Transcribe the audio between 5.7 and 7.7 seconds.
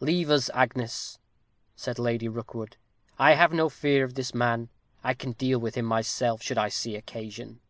him myself, should I see occasion."